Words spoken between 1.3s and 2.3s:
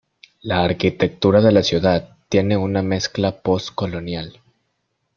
de la ciudad